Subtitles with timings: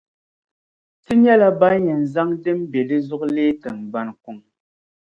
[1.03, 4.37] Ti nyɛla ban yɛn zaŋ din be di zuɣu leei tiŋgbani kuŋ.